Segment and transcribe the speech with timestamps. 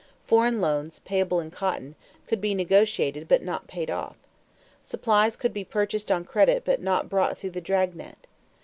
[0.25, 1.93] Foreign loans, payable in cotton,
[2.25, 4.15] could be negotiated but not paid off.
[4.81, 8.25] Supplies could be purchased on credit but not brought through the drag net.